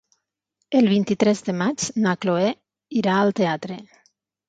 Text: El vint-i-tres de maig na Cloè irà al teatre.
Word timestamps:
El 0.79 0.89
vint-i-tres 0.93 1.45
de 1.51 1.55
maig 1.61 1.87
na 2.07 2.17
Cloè 2.25 2.51
irà 3.05 3.19
al 3.23 3.39
teatre. 3.43 3.83